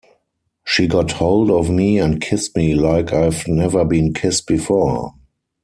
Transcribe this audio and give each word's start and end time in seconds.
She 0.63 0.87
got 0.87 1.11
hold 1.11 1.51
of 1.51 1.69
me 1.69 1.99
and 1.99 2.19
kissed 2.19 2.55
me 2.57 2.73
like 2.73 3.13
I've 3.13 3.47
never 3.47 3.85
been 3.85 4.15
kissed 4.15 4.47
before. 4.47 5.13